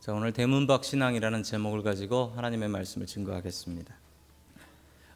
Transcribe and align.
자, 0.00 0.12
오늘 0.12 0.32
대문박 0.32 0.84
신앙이라는 0.84 1.42
제목을 1.42 1.82
가지고 1.82 2.32
하나님의 2.36 2.68
말씀을 2.68 3.08
증거하겠습니다. 3.08 3.92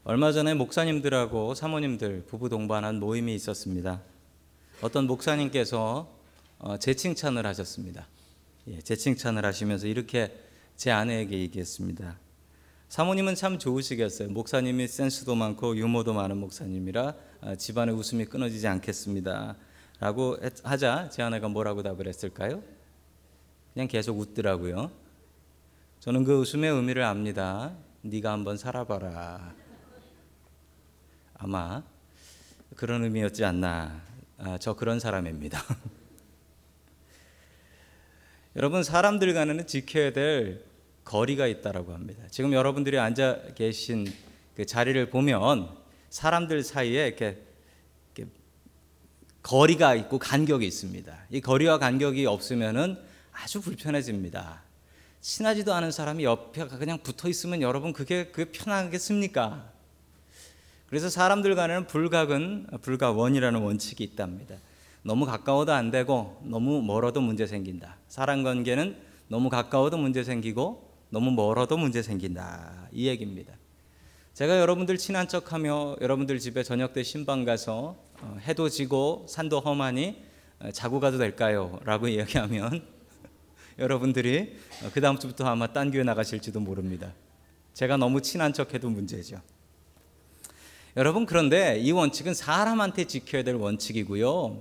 얼마 0.03 0.33
전에 0.33 0.55
목사님들하고 0.55 1.55
사모님들 1.55 2.25
부부 2.27 2.49
동반한 2.49 2.99
모임이 2.99 3.33
있었습니다. 3.37 4.03
어떤 4.81 5.07
목사님께서 5.07 6.13
어, 6.59 6.77
제 6.79 6.95
칭찬을 6.95 7.47
하셨습니다. 7.47 8.09
예, 8.67 8.81
제 8.81 8.97
칭찬을 8.97 9.45
하시면서 9.45 9.87
이렇게 9.87 10.37
제 10.77 10.91
아내에게 10.91 11.39
얘기했습니다. 11.39 12.19
사모님은 12.89 13.37
참 13.37 13.61
좋으시겠어요. 13.61 14.31
목사님이 14.31 14.89
센스도 14.89 15.37
많고 15.37 15.77
유머도 15.77 16.13
많은 16.13 16.39
목사님이라 16.39 17.15
아, 17.41 17.55
집안의 17.55 17.95
웃음이 17.95 18.25
끊어지지 18.25 18.67
않겠습니다. 18.67 19.57
라고 20.01 20.37
하자 20.65 21.09
제 21.11 21.23
아내가 21.23 21.47
뭐라고 21.47 21.85
답을 21.85 22.09
했을까요? 22.09 22.82
그냥 23.73 23.89
계속 23.89 24.19
웃더라고요. 24.19 24.91
저는 26.01 26.25
그 26.25 26.39
웃음의 26.39 26.71
의미를 26.71 27.05
압니다. 27.05 27.75
네가 28.03 28.33
한번 28.33 28.59
살아봐라. 28.59 29.55
아마 31.35 31.83
그런 32.77 33.05
의미였지 33.05 33.45
않나. 33.45 34.03
아, 34.39 34.59
저 34.59 34.75
그런 34.75 35.01
사람입니다. 35.01 35.63
여러분 38.57 38.83
사람들과는 38.83 39.67
지켜야 39.67 40.13
될 40.13 40.65
거리가 41.05 41.47
있다라고 41.47 41.95
합니다. 41.95 42.25
지금 42.31 42.53
여러분들이 42.53 42.99
앉아 42.99 43.55
계신 43.55 44.07
그 44.55 44.67
자리를 44.67 45.09
보면 45.09 45.71
사람들 46.11 46.63
사이에 46.63 47.07
이렇게, 47.07 47.43
이렇게 48.15 48.31
거리가 49.43 49.95
있고 49.95 50.19
간격이 50.19 50.67
있습니다. 50.67 51.27
이 51.31 51.41
거리와 51.41 51.79
간격이 51.79 52.27
없으면은 52.27 53.12
아주 53.33 53.61
불편해집니다. 53.61 54.63
친하지도 55.21 55.73
않은 55.75 55.91
사람이 55.91 56.25
옆에 56.25 56.67
그냥 56.67 56.99
붙어 56.99 57.29
있으면 57.29 57.63
여러분 57.63 57.93
그게 57.93 58.27
그게 58.27 58.51
편하겠습니까? 58.51 59.71
그래서 60.89 61.09
사람들 61.09 61.55
간에는 61.55 61.87
불각은 61.87 62.67
불가원이라는 62.83 63.61
원칙이 63.61 64.05
있답니다. 64.05 64.57
너무 65.03 65.27
가까워도 65.27 65.73
안 65.73 65.91
되고 65.91 66.41
너무 66.45 66.83
멀어도 66.83 67.21
문제 67.21 67.47
생긴다. 67.47 67.97
사람 68.09 68.43
관계는 68.43 68.97
너무 69.29 69.49
가까워도 69.49 69.97
문제 69.97 70.23
생기고 70.23 70.93
너무 71.11 71.31
멀어도 71.31 71.77
문제 71.77 72.03
생긴다. 72.03 72.89
이 72.93 73.07
얘기입니다. 73.09 73.55
제가 74.35 74.59
여러분들 74.59 74.97
친한 74.99 75.29
척하며 75.29 75.97
여러분들 76.01 76.39
집에 76.39 76.63
저녁 76.63 76.93
때 76.93 77.03
신방 77.03 77.45
가서 77.45 77.97
어, 78.21 78.39
해도 78.47 78.69
지고 78.69 79.27
산도 79.29 79.61
험하니 79.61 80.23
어, 80.61 80.71
자고 80.73 81.01
가도 81.01 81.19
될까요? 81.19 81.79
라고 81.85 82.09
이야기하면 82.09 82.92
여러분들이 83.79 84.57
어, 84.83 84.91
그 84.93 85.01
다음 85.01 85.19
주부터 85.19 85.47
아마 85.47 85.73
딴 85.73 85.91
교회 85.91 86.03
나가실지도 86.03 86.61
모릅니다. 86.61 87.13
제가 87.75 87.97
너무 87.97 88.21
친한 88.21 88.53
척해도 88.53 88.91
문제죠. 88.91 89.41
여러분 90.97 91.25
그런데 91.25 91.79
이 91.79 91.91
원칙은 91.91 92.35
사람한테 92.35 93.05
지켜야 93.05 93.43
될 93.43 93.55
원칙이고요. 93.55 94.61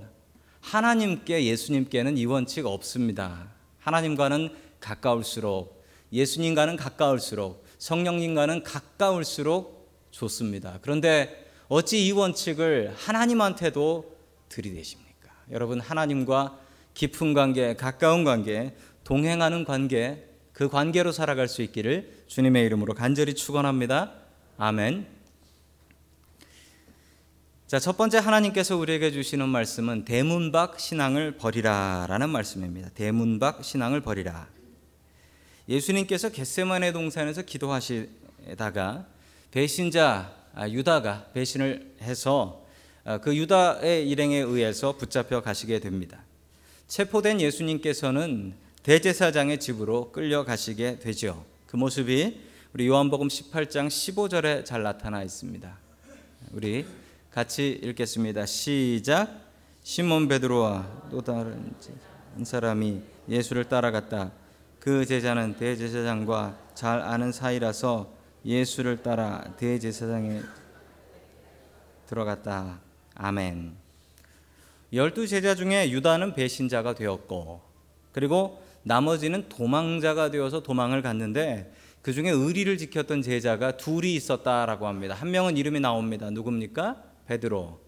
하나님께 0.62 1.46
예수님께는 1.46 2.18
이 2.18 2.26
원칙 2.26 2.66
없습니다. 2.66 3.50
하나님과는 3.80 4.56
가까울수록 4.80 5.84
예수님과는 6.14 6.78
가까울수록 6.78 7.66
성령님과는 7.80 8.64
가까울수록 8.64 9.90
좋습니다. 10.12 10.80
그런데 10.82 11.48
어찌 11.68 12.06
이 12.06 12.12
원칙을 12.12 12.94
하나님한테도 12.96 14.18
들이대십니까? 14.50 15.30
여러분 15.52 15.80
하나님과 15.80 16.60
깊은 16.94 17.34
관계, 17.34 17.76
가까운 17.76 18.24
관계, 18.24 18.76
동행하는 19.12 19.66
관계, 19.66 20.26
그 20.54 20.70
관계로 20.70 21.12
살아갈 21.12 21.50
수 21.50 21.62
있기를 21.64 22.24
주님의 22.28 22.66
이름으로 22.66 22.94
간절히 22.94 23.34
축원합니다. 23.34 24.14
아멘. 24.58 25.06
자, 27.68 27.78
첫 27.78 27.98
번째 27.98 28.20
하나님께서 28.20 28.78
우리에게 28.78 29.12
주시는 29.12 29.50
말씀은 29.50 30.06
대문박 30.06 30.80
신앙을 30.80 31.36
버리라라는 31.36 32.30
말씀입니다. 32.30 32.88
대문박 32.96 33.66
신앙을 33.66 34.00
버리라. 34.00 34.48
예수님께서 35.68 36.30
겟세마네 36.30 36.94
동산에서 36.94 37.42
기도하시다가 37.42 39.08
배신자 39.52 40.34
아, 40.56 40.70
유다가 40.70 41.26
배신을 41.34 41.96
해서 42.02 42.66
아, 43.04 43.18
그 43.18 43.36
유다의 43.36 44.10
일행에 44.10 44.38
의해서 44.38 44.96
붙잡혀 44.96 45.42
가시게 45.42 45.82
됩니다. 45.82 46.24
체포된 46.88 47.42
예수님께서는 47.42 48.71
대제사장의 48.84 49.60
집으로 49.60 50.12
끌려가시게 50.12 51.00
되죠. 51.00 51.46
그 51.68 51.76
모습이 51.76 52.42
우리 52.74 52.88
요한복음 52.88 53.28
18장 53.28 53.88
15절에 53.88 54.66
잘 54.66 54.82
나타나 54.82 55.22
있습니다. 55.22 55.78
우리 56.52 56.88
같이 57.30 57.80
읽겠습니다. 57.84 58.46
시작. 58.48 59.30
시몬 59.84 60.28
베드로와 60.28 61.10
또 61.12 61.22
다른 61.22 61.74
사람이 62.44 63.02
예수를 63.30 63.66
따라갔다. 63.66 64.32
그 64.80 65.06
제자는 65.06 65.58
대제사장과 65.58 66.58
잘 66.74 67.02
아는 67.02 67.32
사이라서 67.32 68.12
예수를 68.44 69.04
따라 69.04 69.44
대제사장에 69.58 70.42
들어갔다. 72.08 72.80
아멘. 73.14 73.76
열두 74.92 75.28
제자 75.28 75.54
중에 75.54 75.92
유다는 75.92 76.34
배신자가 76.34 76.96
되었고, 76.96 77.62
그리고 78.12 78.62
나머지는 78.84 79.48
도망자가 79.50 80.32
되어서 80.32 80.64
도망을 80.64 81.02
갔는데 81.02 81.74
그 82.02 82.14
중에 82.14 82.30
의리를 82.30 82.78
지켰던 82.78 83.22
제자가 83.22 83.78
둘이 83.78 84.16
있었다라고 84.16 84.88
합니다. 84.88 85.14
한 85.14 85.32
명은 85.32 85.58
이름이 85.58 85.80
나옵니다. 85.80 86.30
누굽니까? 86.32 87.04
베드로. 87.28 87.80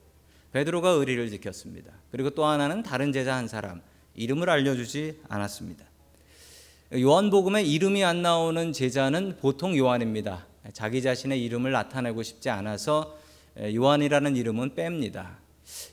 베드로가 0.51 0.89
의리를 0.89 1.29
지켰습니다. 1.31 1.91
그리고 2.11 2.29
또 2.29 2.45
하나는 2.45 2.83
다른 2.83 3.11
제자 3.11 3.35
한 3.35 3.47
사람. 3.47 3.81
이름을 4.13 4.49
알려주지 4.49 5.21
않았습니다. 5.27 5.83
요한복음에 6.95 7.63
이름이 7.63 8.03
안 8.03 8.21
나오는 8.21 8.71
제자는 8.71 9.37
보통 9.41 9.75
요한입니다. 9.75 10.45
자기 10.73 11.01
자신의 11.01 11.43
이름을 11.43 11.71
나타내고 11.71 12.21
싶지 12.21 12.51
않아서 12.51 13.17
요한이라는 13.59 14.35
이름은 14.35 14.75
뺍니다. 14.75 15.37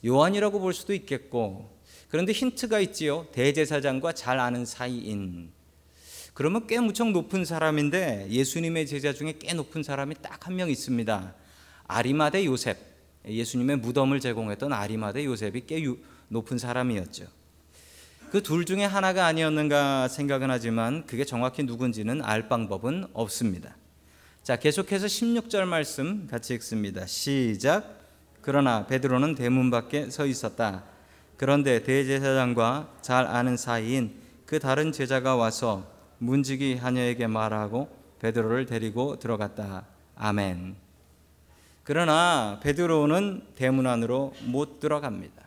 요한이라고 0.04 0.60
볼 0.60 0.74
수도 0.74 0.92
있겠고, 0.92 1.70
그런데 2.10 2.32
힌트가 2.32 2.80
있지요. 2.80 3.26
대제사장과 3.32 4.12
잘 4.12 4.38
아는 4.40 4.66
사이인. 4.66 5.52
그러면 6.34 6.66
꽤 6.66 6.80
무척 6.80 7.10
높은 7.10 7.44
사람인데 7.44 8.28
예수님의 8.30 8.86
제자 8.86 9.12
중에 9.12 9.34
꽤 9.38 9.52
높은 9.54 9.82
사람이 9.82 10.16
딱 10.22 10.46
한 10.46 10.56
명 10.56 10.70
있습니다. 10.70 11.34
아리마대 11.86 12.44
요셉. 12.46 12.78
예수님의 13.26 13.76
무덤을 13.78 14.20
제공했던 14.20 14.72
아리마대 14.72 15.24
요셉이 15.24 15.64
꽤 15.66 15.84
높은 16.28 16.58
사람이었죠. 16.58 17.26
그 18.30 18.42
둘 18.42 18.64
중에 18.64 18.84
하나가 18.84 19.26
아니었는가 19.26 20.08
생각은 20.08 20.50
하지만 20.50 21.04
그게 21.06 21.24
정확히 21.24 21.64
누군지는 21.64 22.22
알 22.22 22.48
방법은 22.48 23.06
없습니다. 23.12 23.76
자, 24.42 24.56
계속해서 24.56 25.06
16절 25.06 25.64
말씀 25.64 26.26
같이 26.28 26.54
읽습니다. 26.54 27.06
시작. 27.06 28.00
그러나 28.40 28.86
베드로는 28.86 29.34
대문 29.34 29.70
밖에 29.70 30.10
서 30.10 30.26
있었다. 30.26 30.84
그런데 31.40 31.82
대제사장과 31.82 32.96
잘 33.00 33.26
아는 33.26 33.56
사이인 33.56 34.12
그 34.44 34.58
다른 34.58 34.92
제자가 34.92 35.36
와서 35.36 35.86
문지기 36.18 36.74
하녀에게 36.76 37.28
말하고 37.28 37.88
베드로를 38.18 38.66
데리고 38.66 39.18
들어갔다. 39.18 39.86
아멘. 40.16 40.76
그러나 41.82 42.60
베드로는 42.62 43.42
대문 43.54 43.86
안으로 43.86 44.34
못 44.42 44.80
들어갑니다. 44.80 45.42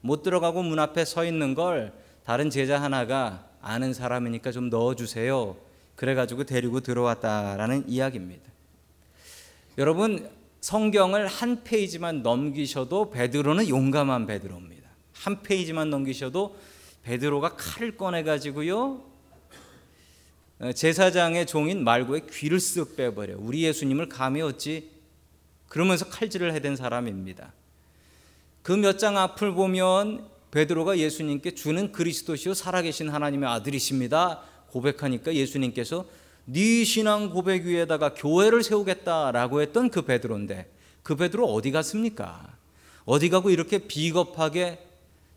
못 0.00 0.22
들어가고 0.22 0.62
문 0.62 0.78
앞에 0.78 1.04
서 1.04 1.26
있는 1.26 1.54
걸 1.54 1.92
다른 2.24 2.48
제자 2.48 2.80
하나가 2.80 3.44
아는 3.60 3.92
사람이니까 3.92 4.50
좀 4.50 4.70
넣어 4.70 4.94
주세요. 4.94 5.56
그래 5.94 6.14
가지고 6.14 6.44
데리고 6.44 6.80
들어왔다라는 6.80 7.90
이야기입니다. 7.90 8.50
여러분 9.76 10.26
성경을 10.62 11.26
한 11.26 11.64
페이지만 11.64 12.22
넘기셔도 12.22 13.10
베드로는 13.10 13.68
용감한 13.68 14.24
베드로입니다. 14.24 14.83
한 15.14 15.42
페이지만 15.42 15.90
넘기셔도 15.90 16.56
베드로가 17.02 17.56
칼을 17.56 17.96
꺼내 17.96 18.22
가지고요 18.22 19.02
제사장의 20.74 21.46
종인 21.46 21.82
말고의 21.84 22.26
귀를 22.30 22.58
쓱 22.58 22.96
빼버려. 22.96 23.36
우리 23.38 23.64
예수님을 23.64 24.08
감히 24.08 24.40
어찌 24.40 24.90
그러면서 25.68 26.08
칼질을 26.08 26.52
해댄 26.54 26.76
사람입니다. 26.76 27.52
그 28.62 28.72
몇 28.76 28.98
장 28.98 29.18
앞을 29.18 29.52
보면 29.52 30.26
베드로가 30.50 30.98
예수님께 30.98 31.50
주는 31.54 31.90
그리스도시요 31.92 32.54
살아계신 32.54 33.08
하나님의 33.10 33.48
아들이십니다. 33.48 34.42
고백하니까 34.70 35.34
예수님께서 35.34 36.06
네 36.46 36.84
신앙 36.84 37.30
고백 37.30 37.64
위에다가 37.64 38.14
교회를 38.14 38.62
세우겠다라고 38.62 39.60
했던 39.60 39.90
그 39.90 40.02
베드로인데 40.02 40.70
그 41.02 41.16
베드로 41.16 41.46
어디 41.52 41.72
갔습니까? 41.72 42.56
어디 43.04 43.28
가고 43.28 43.50
이렇게 43.50 43.78
비겁하게 43.78 44.78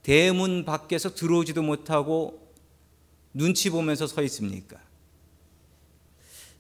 대문 0.08 0.64
밖에서 0.64 1.14
들어오지도 1.14 1.62
못하고 1.62 2.54
눈치 3.34 3.70
보면서 3.70 4.08
서 4.08 4.22
있습니까? 4.22 4.78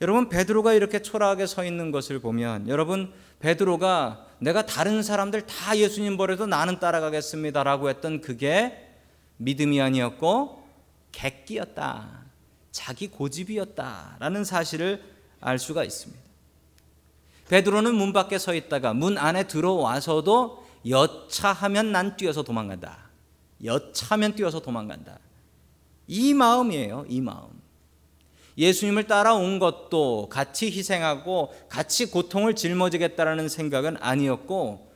여러분 0.01 0.27
베드로가 0.27 0.73
이렇게 0.73 1.01
초라하게 1.01 1.47
서 1.47 1.63
있는 1.63 1.91
것을 1.91 2.19
보면 2.19 2.67
여러분 2.67 3.13
베드로가 3.39 4.27
내가 4.39 4.65
다른 4.65 5.01
사람들 5.01 5.45
다 5.45 5.77
예수님 5.77 6.17
버려도 6.17 6.45
나는 6.45 6.79
따라가겠습니다라고 6.79 7.87
했던 7.87 8.19
그게 8.19 8.85
믿음이 9.37 9.79
아니었고 9.79 10.67
객기였다. 11.13 12.25
자기 12.73 13.07
고집이었다라는 13.07 14.43
사실을 14.43 15.01
알 15.39 15.57
수가 15.57 15.85
있습니다. 15.85 16.21
베드로는 17.47 17.95
문 17.95 18.11
밖에 18.11 18.39
서 18.39 18.53
있다가 18.53 18.93
문 18.93 19.17
안에 19.17 19.47
들어와서도 19.47 20.67
여차하면 20.89 21.93
난 21.93 22.17
뛰어서 22.17 22.43
도망간다. 22.43 23.06
여차하면 23.63 24.35
뛰어서 24.35 24.59
도망간다. 24.59 25.19
이 26.07 26.33
마음이에요. 26.33 27.05
이 27.07 27.21
마음. 27.21 27.49
예수님을 28.57 29.05
따라온 29.05 29.59
것도 29.59 30.29
같이 30.29 30.71
희생하고 30.71 31.53
같이 31.69 32.09
고통을 32.09 32.55
짊어지겠다라는 32.55 33.49
생각은 33.49 33.97
아니었고 33.99 34.91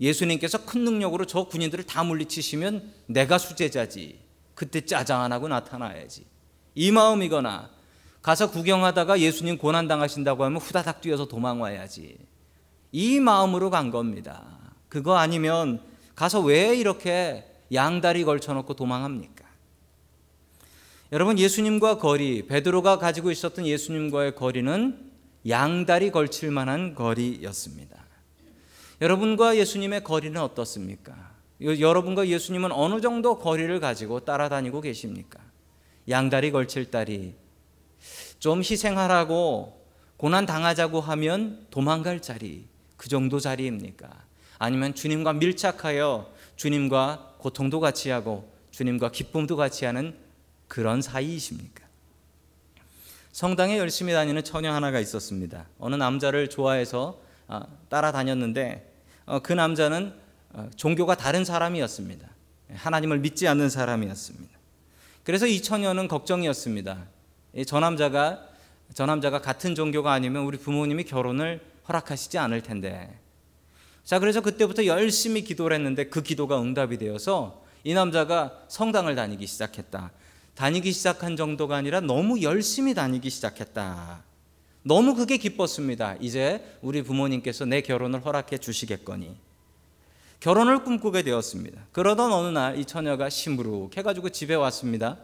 예수님께서 0.00 0.64
큰 0.64 0.84
능력으로 0.84 1.26
저 1.26 1.44
군인들을 1.44 1.84
다 1.84 2.02
물리치시면 2.04 2.90
내가 3.06 3.38
수제자지. 3.38 4.20
그때 4.54 4.80
짜장 4.80 5.22
안 5.22 5.32
하고 5.32 5.48
나타나야지. 5.48 6.24
이 6.74 6.90
마음이거나 6.90 7.70
가서 8.22 8.50
구경하다가 8.50 9.20
예수님 9.20 9.58
고난 9.58 9.88
당하신다고 9.88 10.44
하면 10.44 10.60
후다닥 10.60 11.00
뛰어서 11.00 11.26
도망와야지. 11.26 12.18
이 12.92 13.20
마음으로 13.20 13.70
간 13.70 13.90
겁니다. 13.90 14.58
그거 14.88 15.16
아니면 15.16 15.80
가서 16.14 16.40
왜 16.40 16.76
이렇게 16.76 17.44
양다리 17.72 18.24
걸쳐놓고 18.24 18.74
도망합니까? 18.74 19.44
여러분 21.12 21.38
예수님과 21.38 21.98
거리 21.98 22.46
베드로가 22.46 22.98
가지고 22.98 23.30
있었던 23.30 23.66
예수님과의 23.66 24.34
거리는 24.34 25.10
양다리 25.48 26.10
걸칠 26.10 26.50
만한 26.50 26.94
거리였습니다. 26.94 28.02
여러분과 29.00 29.56
예수님의 29.56 30.04
거리는 30.04 30.40
어떻습니까? 30.40 31.32
여러분과 31.60 32.28
예수님은 32.28 32.72
어느 32.72 33.00
정도 33.00 33.38
거리를 33.38 33.78
가지고 33.80 34.20
따라다니고 34.20 34.80
계십니까? 34.80 35.40
양다리 36.08 36.50
걸칠 36.50 36.90
다리 36.90 37.34
좀 38.38 38.60
희생하라고 38.60 39.86
고난 40.16 40.46
당하자고 40.46 41.00
하면 41.00 41.66
도망갈 41.70 42.22
자리 42.22 42.66
그 42.96 43.08
정도 43.08 43.40
자리입니까? 43.40 44.08
아니면 44.58 44.94
주님과 44.94 45.34
밀착하여 45.34 46.32
주님과 46.56 47.31
고통도 47.42 47.80
같이 47.80 48.08
하고 48.10 48.48
주님과 48.70 49.10
기쁨도 49.10 49.56
같이 49.56 49.84
하는 49.84 50.16
그런 50.68 51.02
사이이십니까? 51.02 51.82
성당에 53.32 53.78
열심히 53.78 54.12
다니는 54.12 54.44
처녀 54.44 54.72
하나가 54.72 55.00
있었습니다. 55.00 55.66
어느 55.78 55.96
남자를 55.96 56.48
좋아해서 56.48 57.18
아, 57.48 57.66
따라다녔는데 57.88 58.90
어, 59.26 59.40
그 59.40 59.52
남자는 59.52 60.14
어, 60.52 60.70
종교가 60.76 61.16
다른 61.16 61.44
사람이었습니다. 61.44 62.28
하나님을 62.74 63.18
믿지 63.18 63.48
않는 63.48 63.68
사람이었습니다. 63.68 64.58
그래서 65.24 65.46
이 65.46 65.60
처녀는 65.60 66.08
걱정이었습니다. 66.08 67.06
저 67.66 67.80
남자가 67.80 68.48
저 68.94 69.06
남자가 69.06 69.40
같은 69.40 69.74
종교가 69.74 70.12
아니면 70.12 70.44
우리 70.44 70.58
부모님이 70.58 71.04
결혼을 71.04 71.60
허락하시지 71.88 72.38
않을 72.38 72.62
텐데. 72.62 73.18
자, 74.04 74.18
그래서 74.18 74.40
그때부터 74.40 74.86
열심히 74.86 75.42
기도를 75.42 75.76
했는데 75.76 76.04
그 76.04 76.22
기도가 76.22 76.60
응답이 76.60 76.98
되어서 76.98 77.62
이 77.84 77.94
남자가 77.94 78.58
성당을 78.68 79.14
다니기 79.14 79.46
시작했다. 79.46 80.10
다니기 80.54 80.92
시작한 80.92 81.36
정도가 81.36 81.76
아니라 81.76 82.00
너무 82.00 82.42
열심히 82.42 82.94
다니기 82.94 83.30
시작했다. 83.30 84.22
너무 84.82 85.14
그게 85.14 85.36
기뻤습니다. 85.36 86.16
이제 86.20 86.76
우리 86.82 87.02
부모님께서 87.02 87.64
내 87.64 87.80
결혼을 87.80 88.24
허락해 88.24 88.58
주시겠거니. 88.58 89.34
결혼을 90.40 90.82
꿈꾸게 90.82 91.22
되었습니다. 91.22 91.80
그러던 91.92 92.32
어느 92.32 92.48
날 92.48 92.76
이 92.76 92.84
처녀가 92.84 93.30
심부룩해가지고 93.30 94.30
집에 94.30 94.54
왔습니다. 94.54 95.18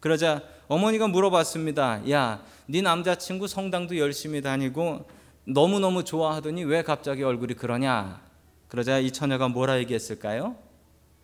그러자 0.00 0.42
어머니가 0.66 1.06
물어봤습니다. 1.06 2.10
야, 2.10 2.42
네 2.66 2.82
남자친구 2.82 3.46
성당도 3.46 3.96
열심히 3.96 4.42
다니고 4.42 5.06
너무너무 5.46 6.04
좋아하더니 6.04 6.64
왜 6.64 6.82
갑자기 6.82 7.22
얼굴이 7.22 7.54
그러냐? 7.54 8.22
그러자 8.68 8.98
이 8.98 9.10
처녀가 9.10 9.48
뭐라 9.48 9.78
얘기했을까요? 9.78 10.56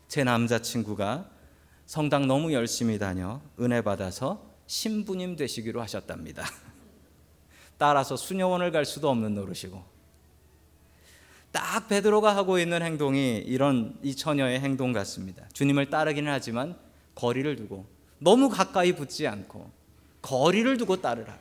제 0.09 0.25
남자친구가 0.25 1.31
성당 1.87 2.27
너무 2.27 2.53
열심히 2.53 2.99
다녀 2.99 3.41
은혜 3.59 3.83
받아서 3.83 4.47
신부님 4.67 5.37
되시기로 5.37 5.81
하셨답니다. 5.81 6.45
따라서 7.79 8.17
수녀원을 8.17 8.71
갈 8.71 8.85
수도 8.85 9.09
없는 9.09 9.35
노릇이고 9.35 9.83
딱 11.51 11.89
베드로가 11.89 12.37
하고 12.37 12.59
있는 12.59 12.83
행동이 12.83 13.39
이런 13.39 13.99
이 14.03 14.15
처녀의 14.15 14.61
행동 14.61 14.93
같습니다. 14.93 15.49
주님을 15.53 15.91
따르기는 15.91 16.31
하지만 16.31 16.79
거리를 17.15 17.57
두고 17.57 17.87
너무 18.19 18.49
가까이 18.49 18.95
붙지 18.95 19.27
않고 19.27 19.71
거리를 20.23 20.77
두고 20.77 21.01
따르라. 21.01 21.39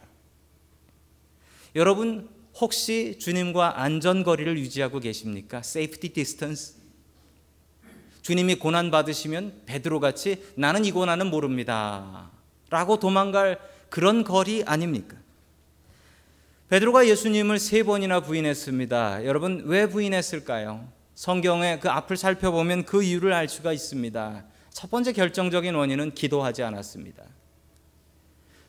여러분 1.75 2.29
혹시 2.59 3.17
주님과 3.19 3.81
안전 3.81 4.23
거리를 4.23 4.57
유지하고 4.59 4.99
계십니까? 4.99 5.59
Safety 5.59 6.13
distance. 6.13 6.75
주님이 8.21 8.55
고난 8.55 8.91
받으시면 8.91 9.63
베드로 9.65 9.99
같이 9.99 10.43
나는 10.55 10.83
이 10.83 10.91
고난은 10.91 11.27
모릅니다. 11.27 12.29
라고 12.69 12.99
도망갈 12.99 13.59
그런 13.89 14.23
거리 14.23 14.63
아닙니까? 14.65 15.17
베드로가 16.69 17.07
예수님을 17.07 17.57
세 17.57 17.81
번이나 17.81 18.19
부인했습니다. 18.19 19.25
여러분 19.25 19.63
왜 19.65 19.87
부인했을까요? 19.87 20.87
성경의 21.15 21.79
그 21.79 21.89
앞을 21.89 22.15
살펴보면 22.15 22.85
그 22.85 23.01
이유를 23.01 23.33
알 23.33 23.49
수가 23.49 23.73
있습니다. 23.73 24.45
첫 24.71 24.91
번째 24.91 25.13
결정적인 25.13 25.73
원인은 25.73 26.13
기도하지 26.13 26.61
않았습니다. 26.63 27.23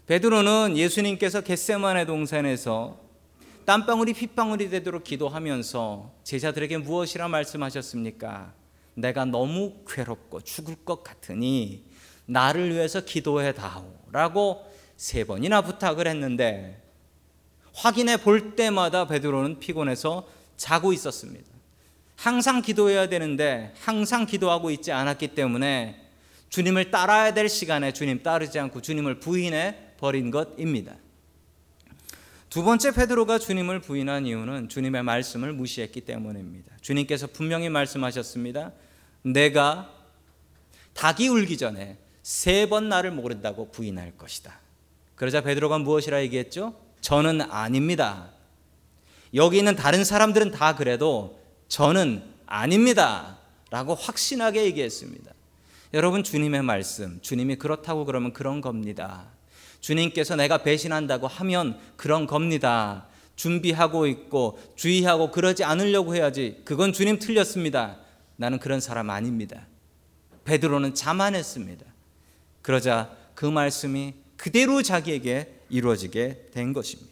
베드로는 0.06 0.76
예수님께서 0.76 1.42
겟세만의 1.42 2.06
동산에서 2.06 3.09
땀방울이 3.64 4.14
핏방울이 4.14 4.70
되도록 4.70 5.04
기도하면서 5.04 6.12
제자들에게 6.24 6.78
무엇이라 6.78 7.28
말씀하셨습니까? 7.28 8.52
내가 8.94 9.24
너무 9.24 9.84
괴롭고 9.86 10.40
죽을 10.40 10.76
것 10.84 11.02
같으니 11.02 11.84
나를 12.26 12.70
위해서 12.70 13.04
기도해 13.04 13.54
다오라고 13.54 14.64
세 14.96 15.24
번이나 15.24 15.62
부탁을 15.62 16.06
했는데 16.06 16.82
확인해 17.74 18.16
볼 18.16 18.56
때마다 18.56 19.06
베드로는 19.06 19.60
피곤해서 19.60 20.28
자고 20.56 20.92
있었습니다. 20.92 21.48
항상 22.16 22.60
기도해야 22.60 23.08
되는데 23.08 23.72
항상 23.80 24.26
기도하고 24.26 24.70
있지 24.70 24.92
않았기 24.92 25.28
때문에 25.28 26.08
주님을 26.50 26.90
따라야 26.90 27.32
될 27.32 27.48
시간에 27.48 27.92
주님 27.92 28.22
따르지 28.22 28.58
않고 28.58 28.82
주님을 28.82 29.20
부인해 29.20 29.94
버린 29.98 30.30
것입니다. 30.30 30.96
두 32.50 32.64
번째 32.64 32.92
베드로가 32.92 33.38
주님을 33.38 33.80
부인한 33.80 34.26
이유는 34.26 34.68
주님의 34.68 35.04
말씀을 35.04 35.52
무시했기 35.52 36.00
때문입니다. 36.00 36.76
주님께서 36.80 37.28
분명히 37.28 37.68
말씀하셨습니다. 37.68 38.72
내가 39.22 39.94
닭이 40.94 41.28
울기 41.28 41.56
전에 41.56 41.96
세 42.22 42.66
번 42.68 42.88
나를 42.88 43.12
모른다고 43.12 43.70
부인할 43.70 44.18
것이다. 44.18 44.58
그러자 45.14 45.42
베드로가 45.42 45.78
무엇이라 45.78 46.22
얘기했죠? 46.22 46.74
저는 47.00 47.40
아닙니다. 47.40 48.30
여기 49.34 49.58
있는 49.58 49.76
다른 49.76 50.04
사람들은 50.04 50.50
다 50.50 50.74
그래도 50.74 51.40
저는 51.68 52.22
아닙니다. 52.46 53.38
라고 53.70 53.94
확신하게 53.94 54.64
얘기했습니다. 54.64 55.32
여러분, 55.94 56.24
주님의 56.24 56.62
말씀, 56.62 57.20
주님이 57.22 57.56
그렇다고 57.56 58.04
그러면 58.04 58.32
그런 58.32 58.60
겁니다. 58.60 59.28
주님께서 59.80 60.36
내가 60.36 60.58
배신한다고 60.58 61.26
하면 61.26 61.78
그런 61.96 62.26
겁니다. 62.26 63.06
준비하고 63.36 64.06
있고 64.06 64.58
주의하고 64.76 65.30
그러지 65.30 65.64
않으려고 65.64 66.14
해야지. 66.14 66.60
그건 66.64 66.92
주님 66.92 67.18
틀렸습니다. 67.18 67.98
나는 68.36 68.58
그런 68.58 68.80
사람 68.80 69.10
아닙니다. 69.10 69.66
베드로는 70.44 70.94
자만했습니다. 70.94 71.86
그러자 72.62 73.10
그 73.34 73.46
말씀이 73.46 74.14
그대로 74.36 74.82
자기에게 74.82 75.60
이루어지게 75.70 76.48
된 76.52 76.72
것입니다. 76.72 77.10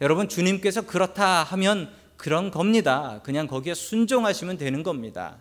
여러분 0.00 0.28
주님께서 0.28 0.82
그렇다 0.82 1.42
하면 1.44 1.90
그런 2.16 2.50
겁니다. 2.50 3.20
그냥 3.22 3.46
거기에 3.46 3.74
순종하시면 3.74 4.58
되는 4.58 4.82
겁니다. 4.82 5.36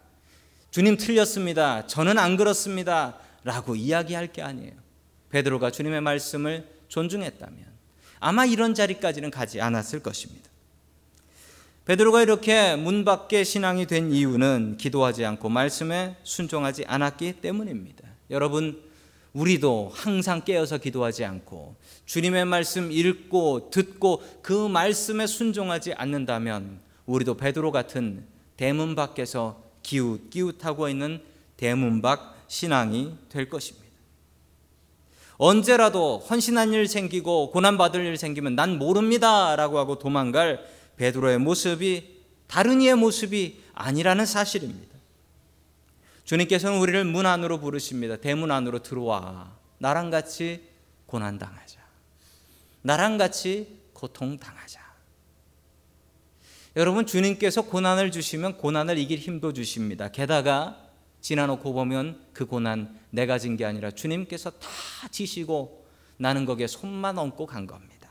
주님 0.71 0.97
틀렸습니다. 0.97 1.87
저는 1.87 2.17
안 2.17 2.37
그렇습니다. 2.37 3.17
라고 3.43 3.75
이야기할 3.75 4.33
게 4.33 4.41
아니에요. 4.41 4.73
베드로가 5.29 5.71
주님의 5.71 6.01
말씀을 6.01 6.67
존중했다면 6.87 7.65
아마 8.19 8.45
이런 8.45 8.73
자리까지는 8.73 9.31
가지 9.31 9.61
않았을 9.61 10.01
것입니다. 10.01 10.49
베드로가 11.85 12.21
이렇게 12.21 12.75
문 12.75 13.05
밖에 13.05 13.43
신앙이 13.43 13.85
된 13.85 14.11
이유는 14.11 14.75
기도하지 14.77 15.23
않고 15.23 15.47
말씀에 15.47 16.17
순종하지 16.23 16.83
않았기 16.85 17.33
때문입니다. 17.41 18.03
여러분, 18.29 18.83
우리도 19.31 19.91
항상 19.93 20.43
깨어서 20.43 20.79
기도하지 20.79 21.23
않고 21.23 21.75
주님의 22.05 22.45
말씀 22.45 22.91
읽고 22.91 23.69
듣고 23.69 24.23
그 24.41 24.67
말씀에 24.67 25.27
순종하지 25.27 25.93
않는다면 25.93 26.81
우리도 27.05 27.37
베드로 27.37 27.71
같은 27.71 28.25
대문 28.57 28.95
밖에서 28.95 29.63
기웃 29.83 30.29
기웃하고 30.29 30.89
있는 30.89 31.21
대문 31.55 32.01
밖 32.01 32.35
신앙이 32.47 33.15
될 33.29 33.47
것입니다. 33.47 33.86
언제라도 35.37 36.17
헌신한 36.29 36.73
일 36.73 36.87
생기고 36.87 37.51
고난 37.51 37.77
받을 37.77 38.05
일 38.05 38.17
생기면 38.17 38.55
난 38.55 38.77
모릅니다 38.77 39.55
라고 39.55 39.77
하고 39.77 39.99
도망갈 39.99 40.65
베드로의 40.97 41.37
모습이 41.37 42.17
다른 42.47 42.81
이의 42.81 42.95
모습이 42.95 43.61
아니라는 43.73 44.25
사실입니다. 44.25 44.97
주님께서는 46.23 46.79
우리를 46.79 47.05
문 47.05 47.25
안으로 47.25 47.59
부르십니다. 47.59 48.17
대문 48.17 48.51
안으로 48.51 48.79
들어와. 48.79 49.55
나랑 49.77 50.09
같이 50.09 50.67
고난 51.05 51.37
당하자. 51.37 51.79
나랑 52.81 53.17
같이 53.17 53.79
고통 53.93 54.37
당하자. 54.37 54.81
여러분 56.75 57.05
주님께서 57.05 57.63
고난을 57.63 58.11
주시면 58.11 58.57
고난을 58.57 58.97
이길 58.97 59.19
힘도 59.19 59.53
주십니다. 59.53 60.09
게다가 60.09 60.86
지나놓고 61.27 61.73
보면 61.73 62.21
그 62.31 62.45
고난 62.45 62.97
내가 63.09 63.37
진 63.37 63.57
게 63.57 63.65
아니라 63.65 63.91
주님께서 63.91 64.51
다 64.51 64.69
지시고 65.11 65.85
나는 66.15 66.45
거기에 66.45 66.67
손만 66.67 67.17
얹고 67.17 67.45
간 67.47 67.67
겁니다. 67.67 68.09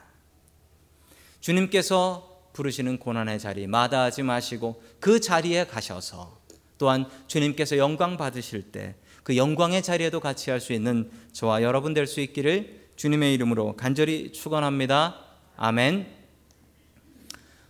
주님께서 1.41 2.51
부르시는 2.53 2.99
고난의 2.99 3.39
자리 3.39 3.67
마다하지 3.67 4.23
마시고 4.23 4.83
그 5.01 5.19
자리에 5.21 5.67
가셔서 5.67 6.39
또한 6.77 7.09
주님께서 7.27 7.79
영광 7.79 8.19
받으실 8.19 8.71
때 8.71 8.97
그 9.23 9.37
영광의 9.37 9.83
자리에도 9.83 10.21
같이 10.21 10.51
할 10.51 10.61
수 10.61 10.73
있는 10.73 11.11
저와 11.33 11.63
여러분 11.63 11.95
될 11.95 12.07
수 12.07 12.21
있기를 12.21 12.91
주님의 12.97 13.35
이름으로 13.35 13.75
간절히 13.77 14.31
축원합니다. 14.31 15.19
아멘. 15.57 16.07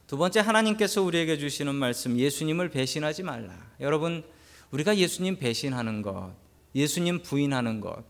두 0.07 0.19
번째 0.19 0.41
하나님께서 0.41 1.03
우리에게 1.03 1.39
주시는 1.39 1.75
말씀 1.75 2.19
예수님을 2.19 2.69
배신하지 2.69 3.23
말라. 3.23 3.55
여러분 3.81 4.23
우리가 4.71 4.97
예수님 4.97 5.39
배신하는 5.39 6.03
것, 6.03 6.35
예수님 6.75 7.23
부인하는 7.23 7.81
것 7.81 8.05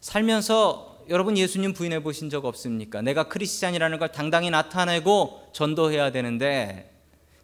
살면서 0.00 1.04
여러분 1.08 1.38
예수님 1.38 1.72
부인해 1.72 2.02
보신 2.02 2.28
적 2.28 2.44
없습니까? 2.44 3.00
내가 3.00 3.28
크리스찬이라는 3.28 3.98
걸 3.98 4.12
당당히 4.12 4.50
나타내고 4.50 5.50
전도해야 5.52 6.12
되는데 6.12 6.94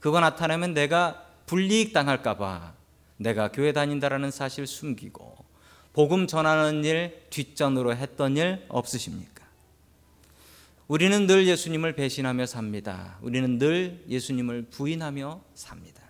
그거 0.01 0.21
나타내면 0.21 0.75
내가 0.75 1.25
불이익 1.47 1.93
당할까 1.93 2.37
봐 2.37 2.75
내가 3.17 3.51
교회 3.53 3.73
다닌다라는 3.73 4.31
사실 4.31 4.67
숨기고 4.67 5.35
복음 5.95 6.27
전하는 6.27 6.85
일 6.85 7.23
뒷전으로 7.31 7.97
했던 7.97 8.37
일 8.37 8.65
없으십니까? 8.69 9.45
우리는 10.89 11.27
늘 11.27 11.47
예수님을 11.47 11.95
배신하며 11.95 12.45
삽니다. 12.45 13.17
우리는 13.23 13.59
늘 13.59 14.05
예수님을 14.09 14.67
부인하며 14.71 15.41
삽니다. 15.55 16.04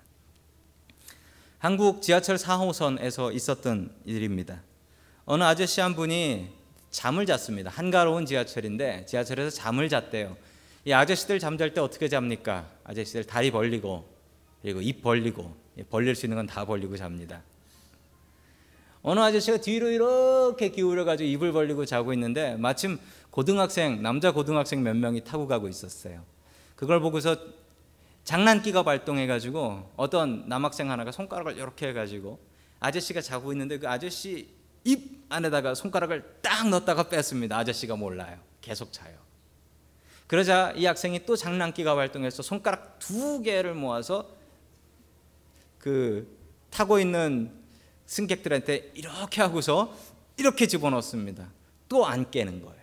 한국 1.64 2.02
지하철 2.02 2.36
4호선에서 2.36 3.34
있었던 3.34 3.90
일입니다. 4.04 4.60
어느 5.24 5.44
아저씨 5.44 5.80
한 5.80 5.94
분이 5.94 6.50
잠을 6.90 7.24
잤습니다. 7.24 7.70
한가로운 7.70 8.26
지하철인데 8.26 9.06
지하철에서 9.06 9.48
잠을 9.48 9.88
잤대요. 9.88 10.36
이 10.84 10.92
아저씨들 10.92 11.38
잠잘 11.38 11.72
때 11.72 11.80
어떻게 11.80 12.10
잡니까? 12.10 12.68
아저씨들 12.84 13.24
다리 13.24 13.50
벌리고 13.50 14.06
그리고 14.60 14.82
입 14.82 15.00
벌리고 15.00 15.56
벌릴 15.88 16.14
수 16.14 16.26
있는 16.26 16.36
건 16.36 16.46
다 16.46 16.66
벌리고 16.66 16.98
잡니다. 16.98 17.42
어느 19.00 19.20
아저씨가 19.20 19.62
뒤로 19.62 19.88
이렇게 19.88 20.68
기울여 20.68 21.06
가지고 21.06 21.30
입을 21.30 21.52
벌리고 21.52 21.86
자고 21.86 22.12
있는데 22.12 22.56
마침 22.56 22.98
고등학생 23.30 24.02
남자 24.02 24.32
고등학생 24.32 24.82
몇 24.82 24.94
명이 24.94 25.24
타고 25.24 25.46
가고 25.46 25.68
있었어요. 25.68 26.24
그걸 26.76 27.00
보고서 27.00 27.38
장난기가 28.24 28.82
발동해 28.82 29.26
가지고 29.26 29.92
어떤 29.96 30.48
남학생 30.48 30.90
하나가 30.90 31.12
손가락을 31.12 31.56
이렇게 31.56 31.88
해 31.88 31.92
가지고 31.92 32.38
아저씨가 32.80 33.20
자고 33.20 33.52
있는데 33.52 33.78
그 33.78 33.88
아저씨 33.88 34.48
입 34.84 35.24
안에다가 35.28 35.74
손가락을 35.74 36.38
딱 36.42 36.68
넣었다가 36.68 37.08
뺐습니다. 37.08 37.56
아저씨가 37.58 37.96
몰라요. 37.96 38.38
계속 38.60 38.92
자요. 38.92 39.14
그러자 40.26 40.72
이 40.76 40.86
학생이 40.86 41.26
또 41.26 41.36
장난기가 41.36 41.94
발동해서 41.94 42.42
손가락 42.42 42.98
두 42.98 43.42
개를 43.42 43.74
모아서 43.74 44.30
그 45.78 46.38
타고 46.70 46.98
있는 46.98 47.50
승객들한테 48.06 48.92
이렇게 48.94 49.42
하고서 49.42 49.94
이렇게 50.36 50.66
집어넣습니다. 50.66 51.48
또 51.88 52.06
안 52.06 52.30
깨는 52.30 52.62
거예요. 52.62 52.82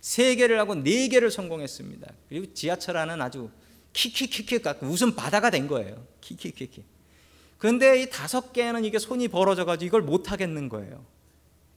세 0.00 0.34
개를 0.34 0.58
하고 0.58 0.74
네 0.74 1.08
개를 1.08 1.30
성공했습니다. 1.30 2.12
그리고 2.28 2.52
지하철 2.54 2.96
안은 2.96 3.20
아주 3.20 3.50
키키키키 3.96 4.60
웃음 4.82 5.16
바다가 5.16 5.48
된 5.48 5.66
거예요. 5.66 6.06
키키키키. 6.20 6.84
그런데 7.56 8.02
이 8.02 8.10
다섯 8.10 8.52
개는 8.52 8.84
이게 8.84 8.98
손이 8.98 9.28
벌어져가지고 9.28 9.86
이걸 9.86 10.02
못 10.02 10.30
하겠는 10.30 10.68
거예요. 10.68 11.02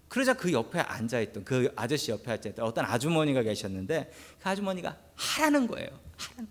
그러자 0.09 0.33
그 0.33 0.51
옆에 0.51 0.79
앉아있던 0.79 1.45
그 1.45 1.71
아저씨 1.77 2.11
옆에 2.11 2.31
앉아있던 2.31 2.65
어떤 2.65 2.83
아주머니가 2.83 3.43
계셨는데 3.43 4.11
그 4.41 4.49
아주머니가 4.49 4.97
하라는 5.15 5.67
거예요. 5.67 5.87
하라는. 6.17 6.49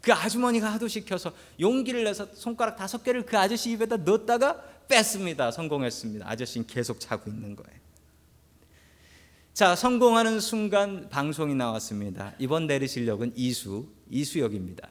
그 0.00 0.12
아주머니가 0.12 0.72
하도 0.72 0.86
시켜서 0.86 1.32
용기를 1.58 2.04
내서 2.04 2.26
손가락 2.34 2.76
다섯 2.76 3.02
개를 3.02 3.26
그 3.26 3.36
아저씨 3.36 3.72
입에다 3.72 3.96
넣었다가 3.96 4.62
뺐습니다. 4.86 5.50
성공했습니다. 5.50 6.28
아저씨는 6.28 6.68
계속 6.68 7.00
자고 7.00 7.28
있는 7.28 7.56
거예요. 7.56 7.80
자, 9.54 9.76
성공하는 9.76 10.40
순간 10.40 11.10
방송이 11.10 11.54
나왔습니다. 11.54 12.32
이번 12.38 12.66
내리실 12.66 13.06
역은 13.06 13.34
이수, 13.36 13.86
이수역입니다. 14.08 14.88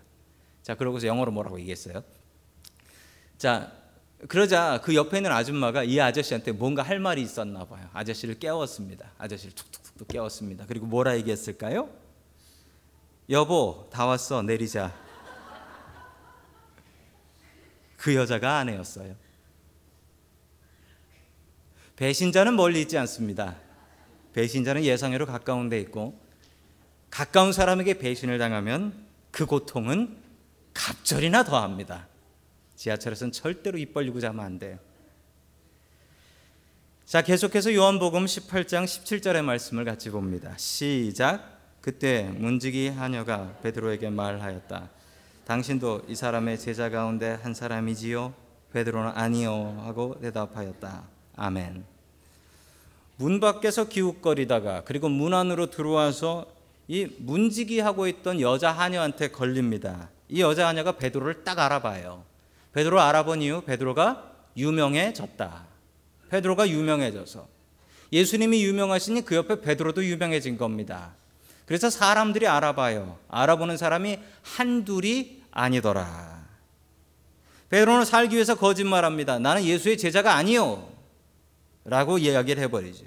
자, 0.61 0.75
그러고서 0.75 1.07
영어로 1.07 1.31
뭐라고 1.31 1.59
얘기했어요? 1.61 2.03
자, 3.39 3.71
그러자 4.27 4.79
그 4.83 4.93
옆에 4.93 5.17
있는 5.17 5.31
아줌마가 5.31 5.83
이 5.83 5.99
아저씨한테 5.99 6.51
뭔가 6.51 6.83
할 6.83 6.99
말이 6.99 7.23
있었나 7.23 7.65
봐요. 7.65 7.89
아저씨를 7.91 8.37
깨웠습니다. 8.37 9.11
아저씨를 9.17 9.55
툭툭툭 9.55 10.07
깨웠습니다. 10.07 10.65
그리고 10.67 10.85
뭐라 10.85 11.17
얘기했을까요? 11.17 11.89
여보, 13.31 13.89
다 13.91 14.05
왔어. 14.05 14.43
내리자. 14.43 14.93
그 17.97 18.13
여자가 18.13 18.57
아내였어요. 18.57 19.15
배신자는 21.95 22.55
멀리 22.55 22.81
있지 22.81 22.99
않습니다. 22.99 23.57
배신자는 24.33 24.83
예상외로 24.83 25.25
가까운 25.25 25.69
데 25.69 25.79
있고 25.79 26.19
가까운 27.09 27.51
사람에게 27.51 27.95
배신을 27.95 28.37
당하면 28.37 28.93
그 29.31 29.45
고통은 29.45 30.17
갑절이나 30.73 31.43
더합니다. 31.43 32.07
지하철에서는 32.75 33.31
절대로 33.31 33.77
입 33.77 33.93
벌리고 33.93 34.19
자면 34.19 34.45
안 34.45 34.57
돼요. 34.57 34.79
자, 37.05 37.21
계속해서 37.21 37.73
요한복음 37.73 38.25
18장 38.25 38.85
17절의 38.85 39.43
말씀을 39.43 39.83
같이 39.83 40.09
봅니다. 40.09 40.53
시작. 40.57 41.59
그때 41.81 42.23
문지기 42.37 42.89
하녀가 42.89 43.57
베드로에게 43.63 44.09
말하였다. 44.09 44.89
당신도 45.45 46.03
이 46.07 46.15
사람의 46.15 46.57
제자 46.57 46.89
가운데 46.89 47.31
한 47.43 47.53
사람이지요? 47.53 48.33
베드로는 48.71 49.11
아니요 49.13 49.81
하고 49.83 50.17
대답하였다. 50.21 51.03
아멘. 51.35 51.83
문 53.17 53.39
밖에서 53.39 53.87
기웃거리다가 53.87 54.83
그리고 54.85 55.09
문 55.09 55.33
안으로 55.33 55.69
들어와서 55.69 56.45
이 56.87 57.07
문지기 57.19 57.79
하고 57.79 58.07
있던 58.07 58.41
여자 58.41 58.71
하녀한테 58.71 59.29
걸립니다. 59.29 60.09
이 60.27 60.41
여자 60.41 60.67
하녀가 60.67 60.93
베드로를 60.93 61.43
딱 61.43 61.59
알아봐요. 61.59 62.23
베드로 62.73 62.99
알아본 62.99 63.41
이유 63.41 63.61
베드로가 63.61 64.31
유명해졌다. 64.57 65.65
베드로가 66.29 66.69
유명해져서 66.69 67.47
예수님이 68.13 68.63
유명하시니 68.63 69.23
그 69.23 69.35
옆에 69.35 69.61
베드로도 69.61 70.05
유명해진 70.05 70.57
겁니다. 70.57 71.13
그래서 71.65 71.89
사람들이 71.89 72.47
알아봐요. 72.47 73.17
알아보는 73.29 73.77
사람이 73.77 74.19
한둘이 74.41 75.43
아니더라. 75.51 76.41
베드로는 77.69 78.03
살기 78.03 78.35
위해서 78.35 78.55
거짓말합니다. 78.55 79.39
나는 79.39 79.63
예수의 79.63 79.97
제자가 79.97 80.35
아니요. 80.35 80.89
라고 81.83 82.17
이야기를 82.17 82.61
해버리죠. 82.63 83.05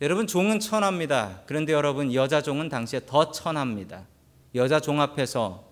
여러분 0.00 0.26
종은 0.26 0.60
천합니다. 0.60 1.42
그런데 1.46 1.72
여러분 1.72 2.12
여자 2.12 2.42
종은 2.42 2.68
당시에 2.68 3.00
더 3.06 3.30
천합니다. 3.30 4.06
여자 4.54 4.80
종 4.80 5.00
앞에서 5.00 5.64